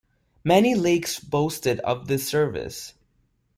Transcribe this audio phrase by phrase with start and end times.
[0.43, 2.95] Many lakes boasted of this service.